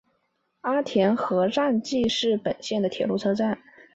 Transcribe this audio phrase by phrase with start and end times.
[0.61, 3.59] 阿田和站纪势本线的铁路车站。